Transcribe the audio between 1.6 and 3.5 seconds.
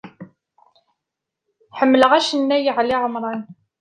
Ḥemleɣ acennay Ɛli Ɛemran.